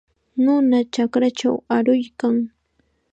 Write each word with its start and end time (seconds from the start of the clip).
Nuna 0.43 0.77
chakrachaw 0.93 1.55
aruykan. 1.75 2.35